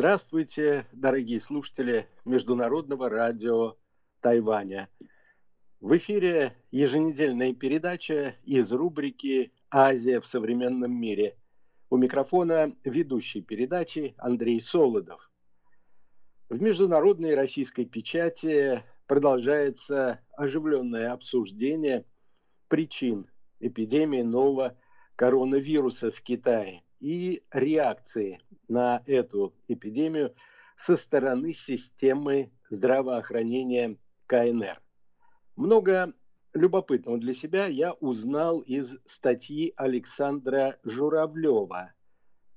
Здравствуйте, 0.00 0.86
дорогие 0.92 1.40
слушатели 1.40 2.08
Международного 2.24 3.10
радио 3.10 3.76
Тайваня. 4.22 4.88
В 5.78 5.94
эфире 5.98 6.56
еженедельная 6.70 7.52
передача 7.52 8.34
из 8.44 8.72
рубрики 8.72 9.52
«Азия 9.70 10.22
в 10.22 10.26
современном 10.26 10.90
мире». 10.90 11.36
У 11.90 11.98
микрофона 11.98 12.74
ведущий 12.82 13.42
передачи 13.42 14.14
Андрей 14.16 14.62
Солодов. 14.62 15.30
В 16.48 16.62
международной 16.62 17.34
российской 17.34 17.84
печати 17.84 18.82
продолжается 19.06 20.20
оживленное 20.32 21.12
обсуждение 21.12 22.06
причин 22.68 23.30
эпидемии 23.58 24.22
нового 24.22 24.78
коронавируса 25.14 26.10
в 26.10 26.22
Китае 26.22 26.84
и 27.00 27.42
реакции 27.52 28.40
на 28.70 29.02
эту 29.06 29.54
эпидемию 29.68 30.34
со 30.76 30.96
стороны 30.96 31.52
системы 31.52 32.50
здравоохранения 32.70 33.98
КНР. 34.26 34.80
Много 35.56 36.14
любопытного 36.54 37.18
для 37.18 37.34
себя 37.34 37.66
я 37.66 37.92
узнал 37.94 38.60
из 38.60 38.96
статьи 39.04 39.74
Александра 39.76 40.78
Журавлева, 40.84 41.92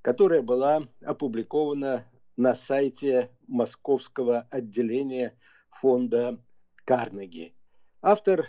которая 0.00 0.40
была 0.40 0.88
опубликована 1.02 2.06
на 2.36 2.54
сайте 2.54 3.30
московского 3.46 4.46
отделения 4.50 5.36
фонда 5.70 6.40
Карнеги. 6.84 7.54
Автор 8.00 8.48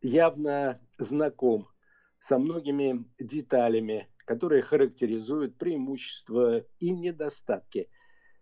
явно 0.00 0.80
знаком 0.98 1.68
со 2.20 2.38
многими 2.38 3.04
деталями, 3.18 4.08
которые 4.30 4.62
характеризуют 4.62 5.58
преимущества 5.58 6.64
и 6.78 6.90
недостатки 6.92 7.88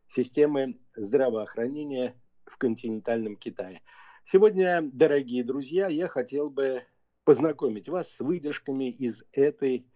системы 0.07 0.79
здравоохранения 0.95 2.15
в 2.45 2.59
континентальном 2.59 3.37
Китае. 3.37 3.81
Сегодня, 4.23 4.83
дорогие 4.93 5.43
друзья, 5.45 5.89
я 5.89 6.07
хотел 6.07 6.51
бы 6.51 6.83
познакомить 7.25 7.89
вас 7.89 8.13
с 8.13 8.21
выдержками 8.21 8.91
из 8.91 9.25
этой, 9.33 9.87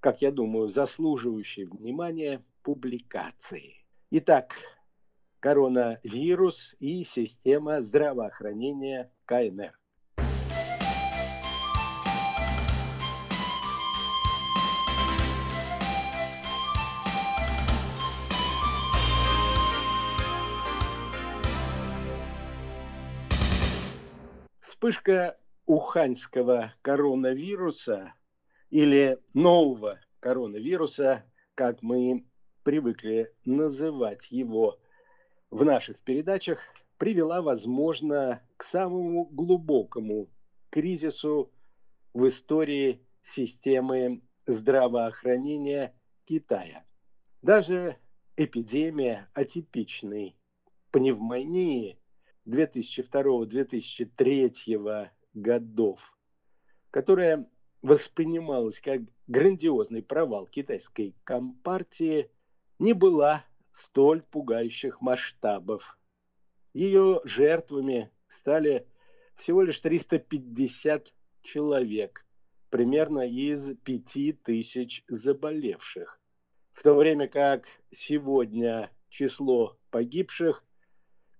как 0.00 0.20
я 0.20 0.32
думаю, 0.32 0.68
заслуживающей 0.68 1.66
внимания 1.66 2.44
публикации. 2.64 3.86
Итак, 4.10 4.56
коронавирус 5.38 6.74
и 6.80 7.04
система 7.04 7.82
здравоохранения 7.82 9.12
КНР. 9.26 9.78
Вспышка 24.86 25.36
уханьского 25.64 26.72
коронавируса 26.80 28.14
или 28.70 29.18
нового 29.34 29.98
коронавируса, 30.20 31.24
как 31.56 31.82
мы 31.82 32.24
привыкли 32.62 33.34
называть 33.44 34.30
его 34.30 34.78
в 35.50 35.64
наших 35.64 35.98
передачах, 35.98 36.60
привела, 36.98 37.42
возможно, 37.42 38.46
к 38.56 38.62
самому 38.62 39.24
глубокому 39.24 40.28
кризису 40.70 41.50
в 42.14 42.28
истории 42.28 43.04
системы 43.22 44.22
здравоохранения 44.46 45.96
Китая. 46.26 46.84
Даже 47.42 47.96
эпидемия 48.36 49.28
атипичной 49.34 50.36
пневмонии 50.92 51.98
2002-2003 52.46 55.10
годов, 55.34 56.16
которая 56.90 57.46
воспринималась 57.82 58.80
как 58.80 59.02
грандиозный 59.26 60.02
провал 60.02 60.46
китайской 60.46 61.14
компартии, 61.24 62.30
не 62.78 62.92
была 62.92 63.44
столь 63.72 64.22
пугающих 64.22 65.00
масштабов. 65.00 65.98
Ее 66.72 67.20
жертвами 67.24 68.10
стали 68.28 68.86
всего 69.34 69.62
лишь 69.62 69.80
350 69.80 71.12
человек, 71.42 72.24
примерно 72.70 73.26
из 73.26 73.74
5000 73.84 75.04
заболевших. 75.08 76.20
В 76.72 76.82
то 76.82 76.94
время 76.94 77.28
как 77.28 77.66
сегодня 77.90 78.90
число 79.08 79.78
погибших 79.90 80.62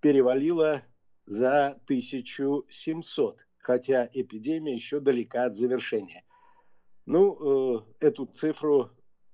перевалило 0.01 0.83
за 1.27 1.79
1700, 1.85 3.39
хотя 3.59 4.09
эпидемия 4.13 4.75
еще 4.75 5.01
далека 5.01 5.45
от 5.45 5.57
завершения. 5.57 6.25
Ну, 7.05 7.79
э, 7.79 7.83
эту 8.01 8.27
цифру 8.27 8.91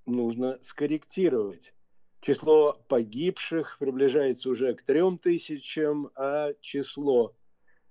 нужно 0.07 0.59
скорректировать. 0.63 1.75
Число 2.21 2.83
погибших 2.89 3.79
приближается 3.79 4.49
уже 4.49 4.75
к 4.75 4.83
3000, 4.83 6.11
а 6.17 6.55
число 6.61 7.35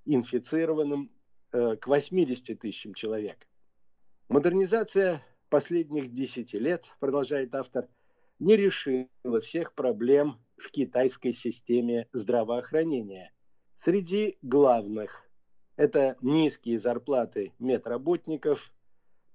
инфицированным 0.05 1.11
э, 1.51 1.75
к 1.75 1.87
80 1.87 2.59
тысячам 2.59 2.93
человек. 2.93 3.47
Модернизация 4.29 5.23
последних 5.49 6.13
10 6.13 6.53
лет, 6.53 6.85
продолжает 6.99 7.53
автор, 7.53 7.87
не 8.39 8.55
решила 8.55 9.41
всех 9.41 9.73
проблем 9.73 10.39
в 10.57 10.71
китайской 10.71 11.33
системе 11.33 12.07
здравоохранения– 12.13 13.31
Среди 13.83 14.37
главных– 14.43 15.27
это 15.75 16.15
низкие 16.21 16.79
зарплаты 16.79 17.51
медработников, 17.57 18.71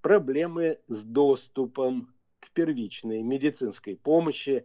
проблемы 0.02 0.78
с 0.86 1.02
доступом 1.02 2.14
к 2.38 2.52
первичной 2.52 3.24
медицинской 3.24 3.96
помощи, 3.96 4.64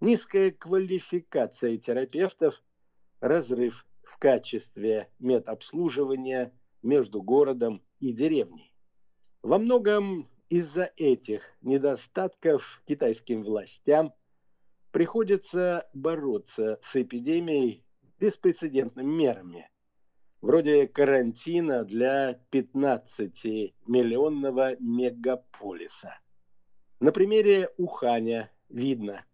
низкая 0.00 0.50
квалификация 0.50 1.76
терапевтов, 1.76 2.60
разрыв 3.20 3.86
в 4.02 4.18
качестве 4.18 5.08
медобслуживания 5.20 6.52
между 6.82 7.22
городом 7.22 7.80
и 8.00 8.12
деревней. 8.12 8.74
Во 9.42 9.58
многом 9.58 10.28
из-за 10.48 10.90
этих 10.96 11.44
недостатков 11.62 12.82
китайским 12.84 13.44
властям 13.44 14.12
приходится 14.90 15.88
бороться 15.94 16.80
с 16.82 16.96
эпидемией 16.96 17.84
беспрецедентными 18.18 19.10
мерами, 19.10 19.70
вроде 20.40 20.86
карантина 20.86 21.84
для 21.84 22.40
15-миллионного 22.52 24.76
мегаполиса. 24.80 26.18
На 27.00 27.12
примере 27.12 27.70
Уханя 27.76 28.50
видно, 28.68 29.24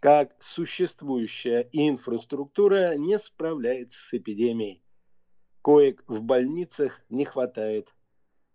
как 0.00 0.34
существующая 0.40 1.68
инфраструктура 1.72 2.96
не 2.96 3.18
справляется 3.18 4.00
с 4.00 4.14
эпидемией. 4.14 4.82
Коек 5.62 6.04
в 6.06 6.22
больницах 6.22 7.00
не 7.08 7.24
хватает. 7.24 7.88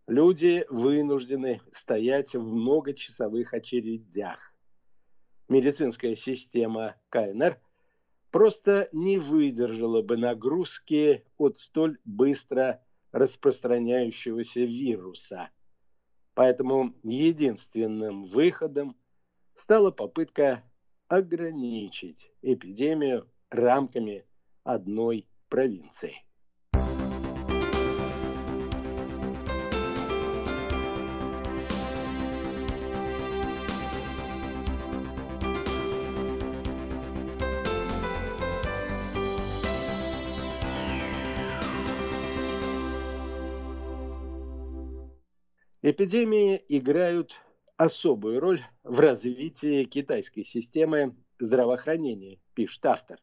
Люди 0.07 0.65
вынуждены 0.69 1.61
стоять 1.71 2.35
в 2.35 2.43
многочасовых 2.43 3.53
очередях. 3.53 4.53
Медицинская 5.49 6.15
система 6.15 6.95
КНР– 7.09 7.59
просто 8.31 8.89
не 8.91 9.17
выдержала 9.17 10.01
бы 10.01 10.17
нагрузки 10.17 11.25
от 11.37 11.57
столь 11.57 11.99
быстро 12.05 12.83
распространяющегося 13.11 14.61
вируса. 14.61 15.49
Поэтому 16.33 16.95
единственным 17.03 18.25
выходом 18.25 18.95
стала 19.53 19.91
попытка 19.91 20.63
ограничить 21.09 22.31
эпидемию 22.41 23.29
рамками 23.49 24.25
одной 24.63 25.27
провинции. 25.49 26.15
Эпидемии 45.83 46.63
играют 46.69 47.39
особую 47.75 48.39
роль 48.39 48.61
в 48.83 48.99
развитии 48.99 49.83
китайской 49.85 50.43
системы 50.43 51.15
здравоохранения, 51.39 52.37
пишет 52.53 52.85
автор. 52.85 53.17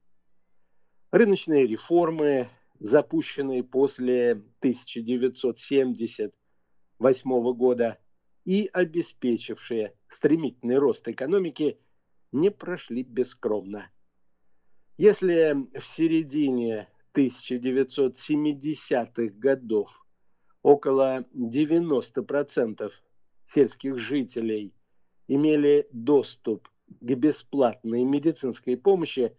Рыночные 1.12 1.68
реформы, 1.68 2.48
запущенные 2.80 3.62
после 3.62 4.32
1978 4.62 7.54
года 7.56 8.00
и 8.46 8.70
обеспечившие 8.72 9.98
стремительный 10.08 10.78
рост 10.78 11.06
экономики, 11.10 11.78
не 12.32 12.52
прошли 12.52 13.04
бескровно. 13.04 13.92
Если 14.96 15.68
в 15.78 15.86
середине 15.86 16.88
1970-х 17.18 19.34
годов 19.40 20.06
около 20.62 21.26
90% 21.34 22.92
сельских 23.46 23.98
жителей 23.98 24.76
имели 25.28 25.88
доступ 25.92 26.70
к 26.88 27.16
бесплатной 27.16 28.04
медицинской 28.04 28.78
помощи 28.78 29.36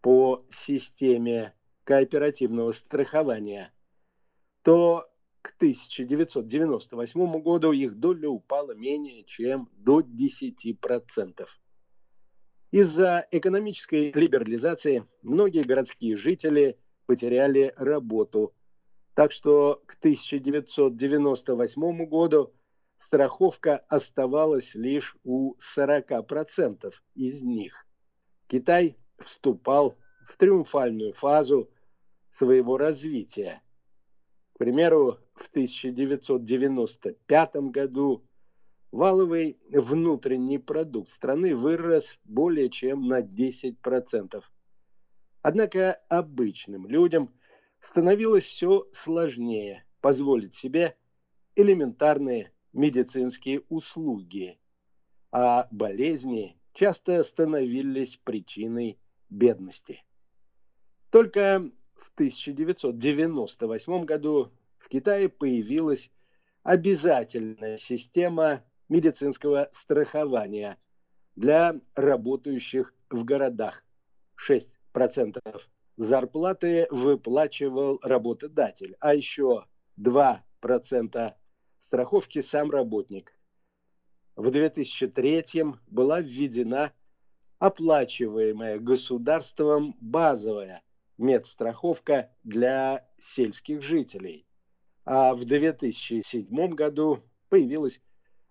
по 0.00 0.46
системе 0.50 1.52
кооперативного 1.84 2.72
страхования, 2.72 3.74
то 4.62 5.06
к 5.42 5.54
1998 5.56 7.42
году 7.42 7.72
их 7.72 7.98
доля 7.98 8.30
упала 8.30 8.74
менее 8.74 9.24
чем 9.24 9.68
до 9.76 10.00
10%. 10.00 11.46
Из-за 12.70 13.28
экономической 13.30 14.10
либерализации 14.12 15.06
многие 15.22 15.64
городские 15.64 16.16
жители 16.16 16.78
потеряли 17.06 17.72
работу, 17.76 18.52
так 19.14 19.32
что 19.32 19.82
к 19.86 19.96
1998 19.98 22.06
году 22.06 22.52
страховка 22.96 23.78
оставалась 23.88 24.74
лишь 24.74 25.16
у 25.24 25.54
40% 25.76 26.92
из 27.14 27.42
них. 27.42 27.86
Китай 28.46 28.96
вступал 29.18 29.96
в 30.26 30.36
триумфальную 30.36 31.12
фазу 31.12 31.70
своего 32.30 32.76
развития. 32.76 33.62
К 34.54 34.58
примеру, 34.58 35.18
в 35.34 35.48
1995 35.50 37.56
году 37.70 38.24
валовый 38.92 39.58
внутренний 39.70 40.58
продукт 40.58 41.10
страны 41.10 41.56
вырос 41.56 42.18
более 42.24 42.70
чем 42.70 43.08
на 43.08 43.22
10%. 43.22 44.42
Однако 45.44 46.00
обычным 46.08 46.86
людям 46.86 47.30
становилось 47.82 48.46
все 48.46 48.88
сложнее 48.92 49.84
позволить 50.00 50.54
себе 50.54 50.96
элементарные 51.54 52.50
медицинские 52.72 53.60
услуги, 53.68 54.58
а 55.30 55.68
болезни 55.70 56.58
часто 56.72 57.22
становились 57.22 58.16
причиной 58.24 58.98
бедности. 59.28 60.02
Только 61.10 61.70
в 61.94 62.10
1998 62.14 64.04
году 64.04 64.50
в 64.78 64.88
Китае 64.88 65.28
появилась 65.28 66.10
обязательная 66.62 67.76
система 67.76 68.64
медицинского 68.88 69.68
страхования 69.72 70.78
для 71.36 71.78
работающих 71.94 72.94
в 73.10 73.24
городах. 73.24 73.84
6% 74.94 75.60
зарплаты 75.96 76.86
выплачивал 76.90 77.98
работодатель, 78.02 78.96
а 79.00 79.14
еще 79.14 79.66
2% 80.00 81.34
страховки 81.78 82.40
сам 82.40 82.70
работник. 82.70 83.32
В 84.36 84.50
2003 84.50 85.64
была 85.86 86.20
введена 86.20 86.92
оплачиваемая 87.58 88.78
государством 88.78 89.96
базовая 90.00 90.82
медстраховка 91.18 92.30
для 92.42 93.08
сельских 93.18 93.82
жителей. 93.82 94.46
А 95.04 95.34
в 95.34 95.44
2007 95.44 96.74
году 96.74 97.22
появилась 97.48 98.00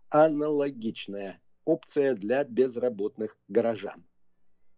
аналогичная 0.09 1.41
опция 1.65 2.15
для 2.15 2.43
безработных 2.43 3.37
горожан. 3.47 4.05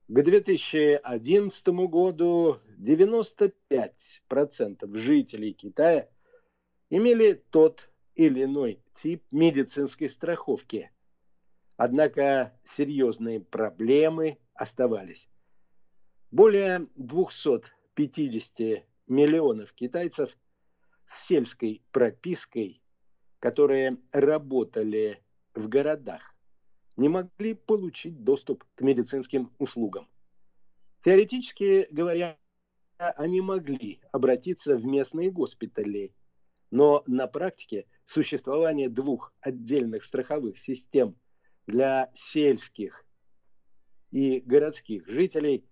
К 0.08 0.22
2011 0.22 1.68
году 1.90 2.60
95% 2.78 4.96
жителей 4.96 5.54
Китая 5.54 6.08
имели 6.92 7.44
тот 7.50 7.90
или 8.14 8.44
иной 8.44 8.84
тип 8.94 9.24
медицинской 9.32 10.12
страховки. 10.12 10.92
Однако 11.76 12.54
серьезные 12.64 13.40
проблемы 13.40 14.38
оставались. 14.54 15.28
Более 16.30 16.88
250 16.98 18.86
миллионов 19.08 19.74
китайцев 19.74 20.38
с 21.08 21.26
сельской 21.26 21.82
пропиской, 21.92 22.80
которые 23.40 23.98
работали 24.12 25.24
в 25.56 25.68
городах, 25.68 26.35
не 26.98 27.10
могли 27.10 27.54
получить 27.54 28.24
доступ 28.24 28.64
к 28.76 28.82
медицинским 28.82 29.52
услугам. 29.60 30.08
Теоретически 31.02 31.88
говоря, 31.92 32.38
они 32.98 33.42
могли 33.42 34.02
обратиться 34.12 34.78
в 34.78 34.86
местные 34.86 35.30
госпитали, 35.30 36.14
но 36.72 37.04
на 37.08 37.28
практике 37.28 37.86
существование 38.06 38.90
двух 38.90 39.34
отдельных 39.42 40.06
страховых 40.06 40.58
систем 40.58 41.16
для 41.68 42.12
сельских 42.16 43.06
и 44.12 44.40
городских 44.40 45.08
жителей 45.08 45.66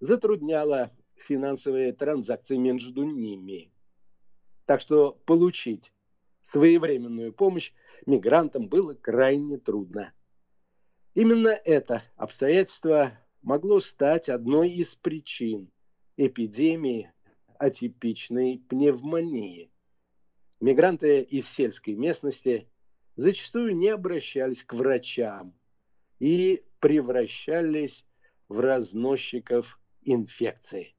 затрудняло 0.00 0.92
финансовые 1.16 1.92
транзакции 1.92 2.56
между 2.56 3.04
ними. 3.04 3.72
Так 4.66 4.80
что 4.80 5.12
получить 5.24 5.92
своевременную 6.42 7.32
помощь 7.32 7.72
мигрантам 8.06 8.68
было 8.68 8.94
крайне 8.94 9.58
трудно. 9.58 10.12
Именно 11.18 11.48
это 11.48 12.04
обстоятельство 12.14 13.10
могло 13.42 13.80
стать 13.80 14.28
одной 14.28 14.70
из 14.70 14.94
причин 14.94 15.68
эпидемии 16.16 17.12
атипичной 17.58 18.62
пневмонии– 18.68 19.68
Мигранты 20.60 21.22
из 21.22 21.48
сельской 21.48 21.94
местности 21.94 22.68
зачастую 23.16 23.76
не 23.76 23.88
обращались 23.88 24.62
к 24.62 24.74
врачам 24.74 25.52
и 26.20 26.62
превращались 26.78 28.06
в 28.48 28.60
разносчиков 28.60 29.80
инфекции. 30.02 30.94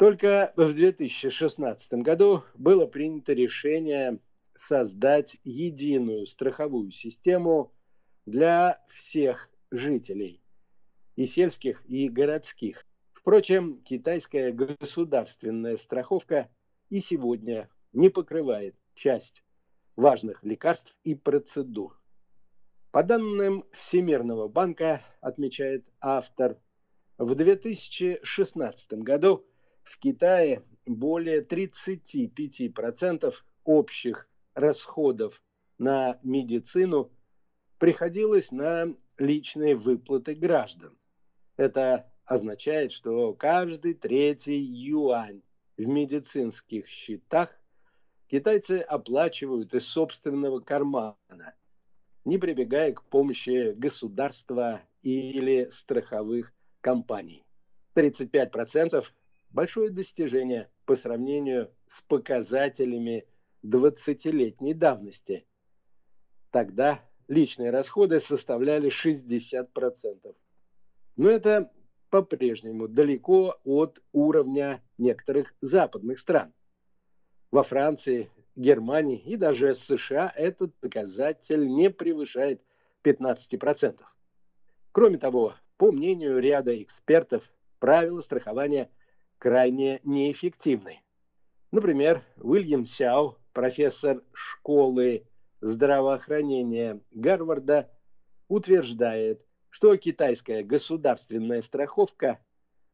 Только 0.00 0.50
в 0.56 0.72
2016 0.72 1.92
году 2.00 2.42
было 2.54 2.86
принято 2.86 3.34
решение 3.34 4.18
создать 4.54 5.36
единую 5.44 6.26
страховую 6.26 6.90
систему 6.90 7.74
для 8.24 8.82
всех 8.88 9.50
жителей, 9.70 10.40
и 11.16 11.26
сельских, 11.26 11.84
и 11.86 12.08
городских. 12.08 12.86
Впрочем, 13.12 13.82
китайская 13.82 14.52
государственная 14.52 15.76
страховка 15.76 16.48
и 16.88 17.00
сегодня 17.00 17.68
не 17.92 18.08
покрывает 18.08 18.76
часть 18.94 19.42
важных 19.96 20.42
лекарств 20.42 20.96
и 21.04 21.14
процедур. 21.14 22.00
По 22.90 23.02
данным 23.02 23.66
Всемирного 23.72 24.48
банка, 24.48 25.02
отмечает 25.20 25.84
автор, 26.00 26.56
в 27.18 27.34
2016 27.34 28.92
году 28.94 29.44
в 29.82 29.98
Китае 29.98 30.62
более 30.86 31.42
35% 31.42 33.34
общих 33.64 34.28
расходов 34.54 35.42
на 35.78 36.18
медицину 36.22 37.10
приходилось 37.78 38.52
на 38.52 38.94
личные 39.18 39.76
выплаты 39.76 40.34
граждан. 40.34 40.98
Это 41.56 42.10
означает, 42.24 42.92
что 42.92 43.34
каждый 43.34 43.94
третий 43.94 44.60
юань 44.60 45.42
в 45.76 45.86
медицинских 45.86 46.86
счетах 46.86 47.58
китайцы 48.28 48.80
оплачивают 48.80 49.74
из 49.74 49.86
собственного 49.88 50.60
кармана, 50.60 51.54
не 52.24 52.38
прибегая 52.38 52.92
к 52.92 53.02
помощи 53.04 53.72
государства 53.72 54.82
или 55.02 55.68
страховых 55.70 56.52
компаний. 56.80 57.44
35%– 57.94 59.04
большое 59.50 59.90
достижение 59.90 60.70
по 60.84 60.96
сравнению 60.96 61.70
с 61.86 62.02
показателями 62.02 63.26
20-летней 63.64 64.74
давности. 64.74 65.46
Тогда 66.50 67.00
личные 67.28 67.70
расходы 67.70 68.20
составляли 68.20 68.90
60%. 68.90 70.34
Но 71.16 71.28
это 71.28 71.70
по-прежнему 72.10 72.88
далеко 72.88 73.60
от 73.64 74.02
уровня 74.12 74.82
некоторых 74.98 75.54
западных 75.60 76.18
стран. 76.18 76.52
Во 77.50 77.62
Франции, 77.62 78.30
Германии 78.56 79.18
и 79.18 79.36
даже 79.36 79.74
США 79.74 80.32
этот 80.34 80.74
показатель 80.76 81.66
не 81.68 81.90
превышает 81.90 82.62
15%. 83.04 84.00
Кроме 84.92 85.18
того, 85.18 85.54
по 85.76 85.92
мнению 85.92 86.40
ряда 86.40 86.82
экспертов, 86.82 87.50
правила 87.78 88.20
страхования 88.20 88.90
крайне 89.40 90.00
неэффективны. 90.04 91.00
Например, 91.72 92.22
Уильям 92.36 92.84
Сяо, 92.84 93.38
профессор 93.54 94.22
школы 94.34 95.26
здравоохранения 95.62 97.00
Гарварда, 97.10 97.90
утверждает, 98.48 99.46
что 99.70 99.96
китайская 99.96 100.62
государственная 100.62 101.62
страховка 101.62 102.38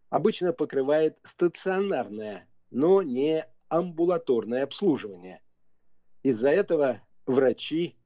обычно 0.09 0.53
покрывает 0.53 1.19
стационарное, 1.25 2.49
но 2.71 3.03
не 3.03 3.45
амбулаторное 3.69 4.63
обслуживание. 4.63 5.41
Из-за 6.23 6.51
этого 6.51 7.03
врачи 7.27 7.97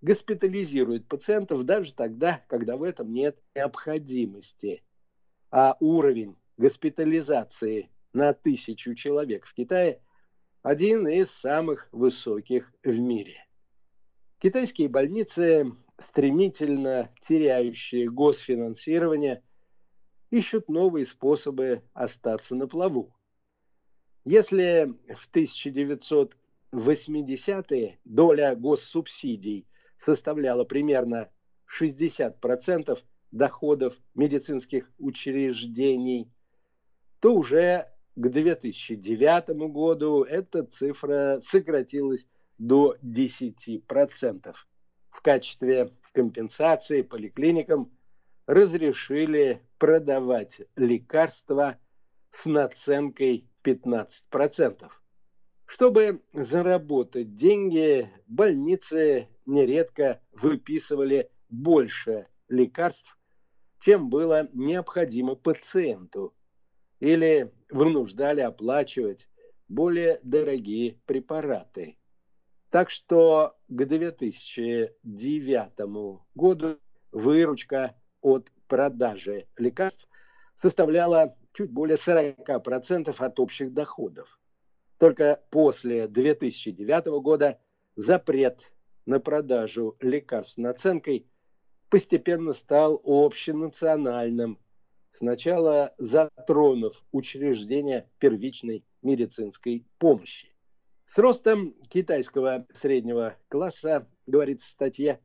госпитализируют 0.00 1.06
пациентов 1.06 1.64
даже 1.64 1.92
тогда, 1.92 2.42
когда 2.48 2.78
в 2.78 2.82
этом 2.82 3.12
нет 3.12 3.38
необходимости. 3.54 4.82
А 5.50 5.76
уровень 5.80 6.36
госпитализации 6.58 7.90
на 8.12 8.34
тысячу 8.34 8.94
человек 8.94 9.46
в 9.46 9.54
Китае 9.54 10.02
один 10.62 11.08
из 11.08 11.30
самых 11.30 11.88
высоких 11.92 12.72
в 12.84 12.98
мире. 12.98 13.46
Китайские 14.38 14.88
больницы 14.88 15.72
стремительно 15.98 17.10
теряющие 17.20 18.10
госфинансирование, 18.10 19.42
ищут 20.30 20.68
новые 20.68 21.04
способы 21.06 21.82
остаться 21.92 22.54
на 22.54 22.68
плаву. 22.68 23.12
Если 24.24 24.94
в 25.12 25.28
1980-е 25.34 27.98
доля 28.04 28.54
госсубсидий 28.54 29.66
составляла 29.96 30.64
примерно 30.64 31.28
60% 31.80 33.02
доходов 33.32 33.96
медицинских 34.14 34.88
учреждений, 34.98 36.30
то 37.20 37.34
уже 37.34 37.88
к 38.16 38.28
2009 38.28 39.48
году 39.70 40.22
эта 40.22 40.64
цифра 40.64 41.40
сократилась 41.42 42.28
до 42.58 42.96
10% 43.02 44.54
в 45.10 45.20
качестве 45.20 45.92
компенсации 46.12 47.02
поликлиникам 47.02 47.92
разрешили 48.46 49.62
продавать 49.78 50.62
лекарства 50.74 51.78
с 52.30 52.46
наценкой 52.46 53.48
15%. 53.62 54.90
Чтобы 55.66 56.22
заработать 56.32 57.36
деньги, 57.36 58.10
больницы 58.26 59.28
нередко 59.46 60.20
выписывали 60.32 61.30
больше 61.48 62.26
лекарств, 62.48 63.18
чем 63.80 64.08
было 64.08 64.48
необходимо 64.52 65.34
пациенту, 65.34 66.34
или 67.00 67.52
вынуждали 67.70 68.40
оплачивать 68.40 69.28
более 69.68 70.18
дорогие 70.22 70.98
препараты. 71.06 71.96
Так 72.70 72.90
что 72.90 73.56
к 73.68 73.84
2009 73.84 76.16
году 76.34 76.78
выручка 77.12 77.94
от 78.20 78.50
продажи 78.66 79.46
лекарств 79.56 80.08
составляла 80.56 81.36
чуть 81.52 81.70
более 81.70 81.96
40% 81.96 83.14
от 83.16 83.40
общих 83.40 83.72
доходов. 83.72 84.40
Только 84.98 85.40
после 85.50 86.08
2009 86.08 87.06
года 87.22 87.58
запрет 87.94 88.74
на 89.06 89.20
продажу 89.20 89.96
лекарств 90.00 90.58
наценкой 90.58 91.30
постепенно 91.88 92.52
стал 92.52 93.00
общенациональным, 93.04 94.58
сначала 95.12 95.94
затронув 95.98 97.02
учреждения 97.12 98.08
первичной 98.18 98.84
медицинской 99.02 99.86
помощи. 99.98 100.48
С 101.06 101.18
ростом 101.18 101.74
китайского 101.88 102.66
среднего 102.72 103.36
класса, 103.48 104.08
говорится 104.26 104.68
в 104.68 104.72
статье, 104.72 105.20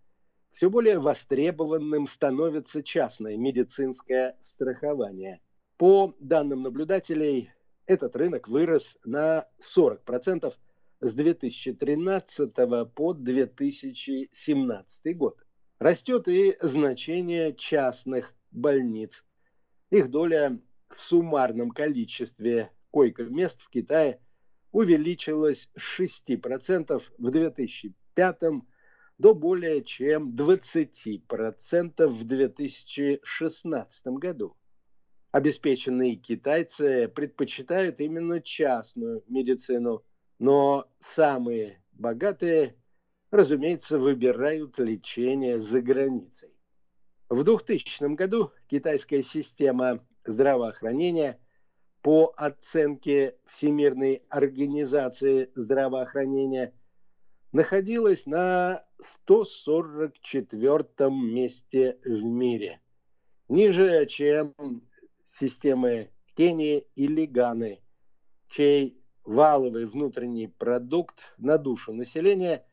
все 0.52 0.70
более 0.70 1.00
востребованным 1.00 2.08
становится 2.08 2.84
частное 2.84 3.38
медицинское 3.38 4.38
страхование. 4.40 5.42
По 5.78 6.16
данным 6.20 6.62
наблюдателей, 6.62 7.50
этот 7.86 8.16
рынок 8.16 8.48
вырос 8.48 8.98
на 9.04 9.46
40% 9.60 10.54
с 11.02 11.16
2013 11.16 12.54
по 12.96 13.13
2017 13.13 15.18
год. 15.18 15.38
Растет 15.80 16.30
и 16.30 16.56
значение 16.62 17.54
частных 17.56 18.34
больниц. 18.52 19.25
Их 19.94 20.10
доля 20.10 20.60
в 20.90 21.02
суммарном 21.02 21.70
количестве 21.70 22.72
койко-мест 22.92 23.62
в 23.62 23.70
Китае– 23.70 24.20
увеличилась 24.74 25.70
с 25.78 26.00
6% 26.00 27.02
в 27.20 27.32
2005 27.32 28.40
до 29.20 29.36
более 29.36 29.84
чем 29.84 30.36
20% 30.36 32.08
в 32.08 32.24
2016 32.26 34.08
году. 34.08 34.58
Обеспеченные 35.32 36.16
китайцы 36.16 37.08
предпочитают 37.08 38.00
именно 38.00 38.42
частную 38.42 39.24
медицину, 39.28 40.04
но 40.40 40.88
самые 41.00 41.84
богатые, 41.92 42.76
разумеется, 43.30 44.00
выбирают 44.00 44.80
лечение 44.80 45.60
за 45.60 45.82
границей. 45.82 46.52
В 47.30 47.44
2000 47.44 48.15
году 48.15 48.51
китайская 48.68 49.24
система 49.24 50.06
здравоохранения– 50.25 51.39
по 52.03 52.34
оценке 52.36 53.38
Всемирной 53.46 54.24
организации 54.27 55.50
здравоохранения 55.56 56.74
находилась 57.53 58.25
на 58.25 58.84
144 59.00 61.10
месте 61.10 61.98
в 62.03 62.24
мире. 62.24 62.82
Ниже, 63.48 64.06
чем 64.08 64.53
системы 65.24 66.10
Кении 66.36 66.86
или 66.96 67.25
Ганы, 67.25 67.80
чей 68.50 69.01
валовый 69.24 69.86
внутренний 69.86 70.48
продукт 70.48 71.34
на 71.38 71.58
душу 71.58 71.94
населения 71.94 72.65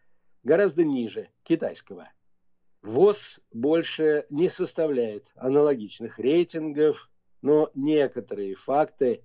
гораздо 0.43 0.83
ниже 0.83 1.29
китайского. 1.45 2.11
ВОЗ 2.83 3.41
больше 3.53 4.27
не 4.31 4.49
составляет 4.49 5.27
аналогичных 5.35 6.19
рейтингов 6.19 7.11
но 7.43 7.71
некоторые 7.75 8.55
факты 8.55 9.25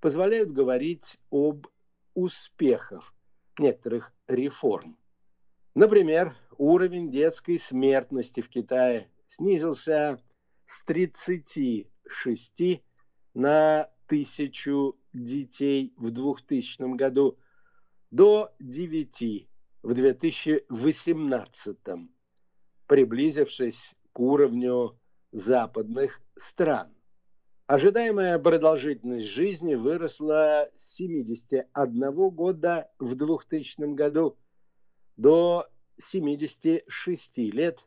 позволяют 0.00 0.52
говорить 0.52 1.18
об 1.30 1.66
успехах 2.14 3.14
некоторых 3.58 4.12
реформ. 4.26 4.98
Например, 5.74 6.36
уровень 6.58 7.10
детской 7.10 7.58
смертности 7.58 8.40
в 8.40 8.48
Китае 8.48 9.10
снизился 9.26 10.22
с 10.64 10.84
36 10.84 12.82
на 13.34 13.90
тысячу 14.06 14.98
детей 15.12 15.92
в 15.96 16.10
2000 16.10 16.96
году 16.96 17.38
до 18.10 18.54
9 18.60 19.48
в 19.82 19.94
2018, 19.94 21.76
приблизившись 22.86 23.94
к 24.12 24.20
уровню 24.20 24.98
западных 25.32 26.20
стран. 26.36 26.94
Ожидаемая 27.66 28.38
продолжительность 28.38 29.26
жизни 29.26 29.74
выросла 29.74 30.70
с 30.76 30.94
71 30.94 32.12
года 32.30 32.90
в 32.98 33.16
2000 33.16 33.94
году 33.94 34.38
до 35.16 35.66
76 35.98 37.38
лет 37.38 37.86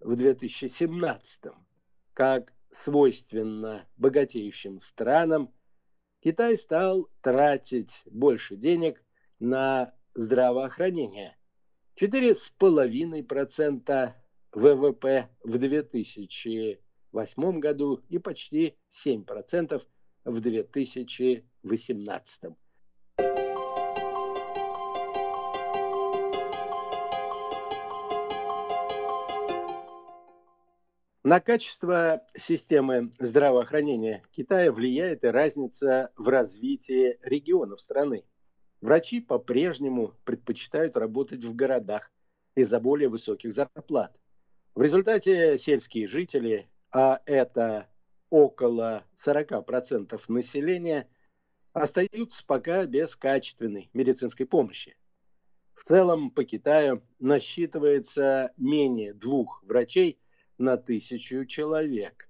в 0.00 0.16
2017. 0.16 1.52
Как 2.14 2.54
свойственно 2.70 3.86
богатеющим 3.96 4.80
странам, 4.80 5.52
Китай 6.20 6.56
стал 6.56 7.10
тратить 7.20 8.00
больше 8.06 8.56
денег 8.56 9.04
на 9.38 9.92
здравоохранения. 10.14 11.36
4,5% 12.00 14.14
ВВП 14.52 15.28
в 15.44 15.58
2008 15.58 17.60
году 17.60 18.02
и 18.08 18.18
почти 18.18 18.76
7% 18.90 19.80
в 20.24 20.40
2018. 20.40 22.44
На 31.22 31.38
качество 31.38 32.26
системы 32.34 33.12
здравоохранения 33.20 34.24
Китая 34.32 34.72
влияет 34.72 35.22
и 35.22 35.28
разница 35.28 36.10
в 36.16 36.26
развитии 36.28 37.18
регионов 37.22 37.80
страны. 37.80 38.24
Врачи 38.80 39.20
по-прежнему 39.20 40.14
предпочитают 40.24 40.96
работать 40.96 41.44
в 41.44 41.54
городах 41.54 42.10
из-за 42.56 42.80
более 42.80 43.10
высоких 43.10 43.52
зарплат. 43.52 44.16
В 44.74 44.82
результате 44.82 45.58
сельские 45.58 46.06
жители, 46.06 46.68
а 46.90 47.20
это 47.26 47.88
около 48.30 49.04
40% 49.16 50.20
населения, 50.28 51.08
остаются 51.72 52.44
пока 52.46 52.86
без 52.86 53.14
качественной 53.16 53.90
медицинской 53.92 54.46
помощи. 54.46 54.96
В 55.74 55.84
целом 55.84 56.30
по 56.30 56.44
Китаю 56.44 57.02
насчитывается 57.18 58.52
менее 58.56 59.14
двух 59.14 59.62
врачей– 59.64 60.20
на 60.60 60.76
тысячу 60.76 61.46
человек. 61.46 62.28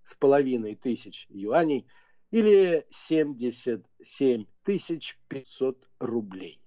с 0.04 0.16
половиной 0.16 0.76
тысяч 0.76 1.26
юаней 1.30 1.88
или 2.32 2.86
77 2.90 4.46
тысяч 4.66 5.18
500 5.30 5.88
рублей. 6.00 6.60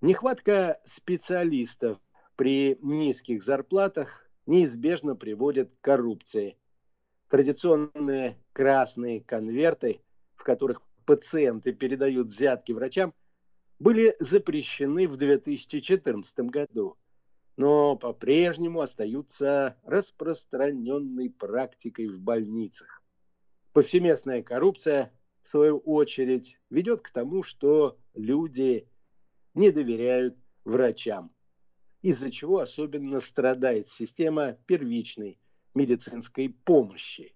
Нехватка 0.00 0.80
специалистов 0.84 2.00
при 2.34 2.78
низких 2.82 3.44
зарплатах 3.44 4.28
неизбежно 4.46 5.14
приводит 5.14 5.70
к 5.70 5.80
коррупции. 5.84 6.56
Традиционные 7.28 8.36
красные 8.52 9.20
конверты, 9.20 10.00
в 10.34 10.42
которых 10.42 10.82
пациенты 11.06 11.72
передают 11.72 12.26
взятки 12.26 12.72
врачам, 12.72 13.14
были 13.78 14.16
запрещены 14.18 15.06
в 15.06 15.16
2014 15.16 16.40
году, 16.40 16.96
но 17.56 17.96
по-прежнему 17.96 18.80
остаются 18.80 19.76
распространенной 19.84 21.30
практикой 21.30 22.08
в 22.08 22.20
больницах. 22.20 23.02
Повсеместная 23.72 24.42
коррупция, 24.42 25.12
в 25.42 25.48
свою 25.48 25.78
очередь, 25.78 26.58
ведет 26.70 27.02
к 27.02 27.10
тому, 27.10 27.42
что 27.42 27.98
люди 28.14 28.88
не 29.54 29.70
доверяют 29.70 30.36
врачам, 30.64 31.32
из-за 32.00 32.30
чего 32.30 32.58
особенно 32.58 33.20
страдает 33.20 33.88
система 33.88 34.52
первичной 34.66 35.38
медицинской 35.74 36.50
помощи. 36.50 37.34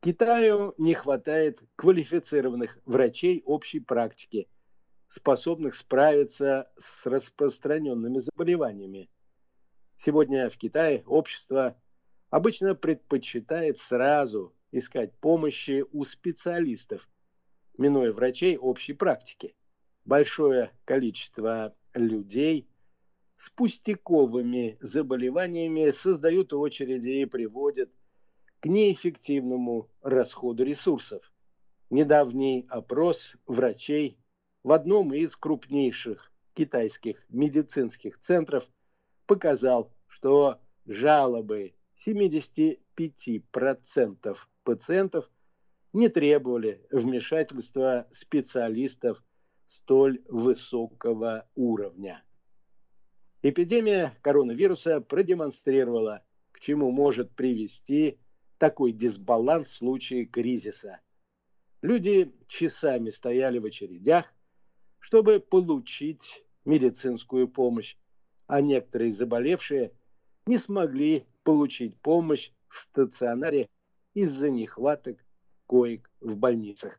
Китаю 0.00 0.74
не 0.78 0.94
хватает 0.94 1.60
квалифицированных 1.76 2.78
врачей 2.84 3.42
общей 3.44 3.80
практики, 3.80 4.48
способных 5.08 5.74
справиться 5.74 6.70
с 6.78 7.04
распространенными 7.06 8.18
заболеваниями. 8.18 9.10
Сегодня 9.98 10.48
в 10.48 10.56
Китае 10.56 11.02
общество 11.06 11.76
обычно 12.30 12.76
предпочитает 12.76 13.78
сразу 13.78 14.54
искать 14.70 15.12
помощи 15.18 15.84
у 15.92 16.04
специалистов, 16.04 17.08
минуя 17.76 18.12
врачей 18.12 18.56
общей 18.56 18.92
практики 18.92 19.56
большое 20.04 20.70
количество 20.84 21.74
людей 21.94 22.68
с 23.34 23.50
пустяковыми 23.50 24.78
заболеваниями 24.80 25.90
создают 25.90 26.52
очереди 26.52 27.10
и 27.10 27.24
приводят 27.24 27.90
к 28.60 28.66
неэффективному 28.66 29.90
расходу 30.00 30.64
ресурсов. 30.64 31.30
Недавний 31.90 32.66
опрос 32.68 33.34
врачей 33.46 34.16
в 34.62 34.70
одном 34.70 35.12
из 35.12 35.34
крупнейших 35.34 36.32
китайских 36.54 37.24
медицинских 37.28 38.20
центров 38.20 38.64
показал, 39.28 39.92
что 40.08 40.60
жалобы 40.86 41.74
75% 42.04 44.36
пациентов 44.64 45.30
не 45.92 46.08
требовали 46.08 46.84
вмешательства 46.90 48.08
специалистов 48.10 49.22
столь 49.66 50.20
высокого 50.28 51.48
уровня. 51.54 52.24
Эпидемия 53.42 54.18
коронавируса 54.22 55.00
продемонстрировала, 55.00 56.24
к 56.50 56.58
чему 56.60 56.90
может 56.90 57.30
привести 57.36 58.18
такой 58.58 58.90
дисбаланс 58.92 59.68
в 59.68 59.76
случае 59.76 60.24
кризиса. 60.24 61.00
Люди 61.82 62.34
часами 62.48 63.10
стояли 63.10 63.58
в 63.58 63.66
очередях, 63.66 64.24
чтобы 64.98 65.38
получить 65.38 66.42
медицинскую 66.64 67.46
помощь, 67.46 67.96
а 68.48 68.60
некоторые 68.60 69.12
заболевшие 69.12 69.92
не 70.46 70.58
смогли 70.58 71.26
получить 71.44 71.96
помощь 72.00 72.50
в 72.68 72.78
стационаре 72.78 73.68
из-за 74.14 74.50
нехваток 74.50 75.18
коек 75.66 76.10
в 76.20 76.36
больницах. 76.36 76.98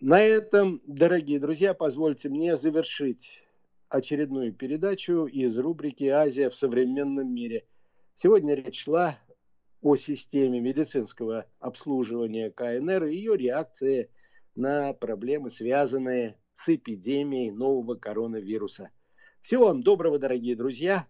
На 0.00 0.20
этом, 0.20 0.82
дорогие 0.86 1.40
друзья, 1.40 1.72
позвольте 1.72 2.28
мне 2.28 2.56
завершить 2.56 3.42
очередную 3.88 4.52
передачу 4.52 5.26
из 5.26 5.56
рубрики 5.56 6.04
«Азия 6.04 6.50
в 6.50 6.56
современном 6.56 7.32
мире». 7.32 7.64
Сегодня 8.14 8.54
речь 8.54 8.84
шла 8.84 9.18
о 9.80 9.96
системе 9.96 10.60
медицинского 10.60 11.46
обслуживания 11.60 12.50
КНР 12.50 13.04
и 13.04 13.16
ее 13.16 13.36
реакции 13.36 14.10
на 14.56 14.92
проблемы, 14.92 15.50
связанные 15.50 16.36
с 16.54 16.68
эпидемией 16.68 17.52
нового 17.52 17.94
коронавируса. 17.94 18.90
Всего 19.48 19.68
вам 19.68 19.82
доброго, 19.82 20.18
дорогие 20.18 20.54
друзья. 20.54 21.08